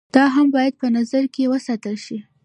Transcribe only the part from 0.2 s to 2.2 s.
هم بايد په نظر کښې وساتلے شي